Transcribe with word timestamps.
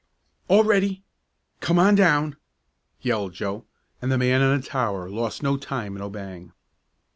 "All 0.47 0.63
ready! 0.63 1.03
Come 1.59 1.77
on 1.77 1.93
down!" 1.93 2.35
yelled 3.01 3.33
Joe, 3.35 3.65
and 4.01 4.11
the 4.11 4.17
man 4.17 4.41
on 4.41 4.59
the 4.59 4.65
tower 4.65 5.07
lost 5.11 5.43
no 5.43 5.57
time 5.57 5.95
in 5.95 6.01
obeying. 6.01 6.53